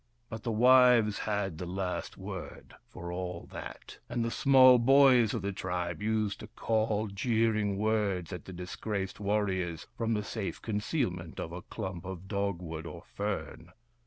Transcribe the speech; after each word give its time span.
But 0.29 0.41
the 0.41 0.51
wives 0.51 1.19
had 1.29 1.59
the 1.59 1.67
last 1.67 2.17
word, 2.17 2.73
for 2.87 3.11
all 3.11 3.47
that, 3.51 3.99
and 4.09 4.25
the 4.25 4.31
small 4.31 4.79
boys 4.79 5.35
of 5.35 5.43
the 5.43 5.51
tribe 5.51 6.01
used 6.01 6.39
to 6.39 6.47
call 6.47 7.05
jeering 7.05 7.77
words 7.77 8.33
at 8.33 8.45
the 8.45 8.51
disgraced 8.53 9.19
warriors, 9.19 9.85
from 9.95 10.15
the 10.15 10.23
safe 10.23 10.59
concealment 10.59 11.39
of 11.39 11.51
a 11.51 11.61
clump 11.61 12.03
of 12.03 12.27
dogwood, 12.27 12.87
or 12.87 13.03
fern. 13.13 13.73